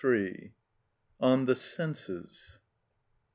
On 1.19 1.45
The 1.45 1.53
Senses. 1.55 2.57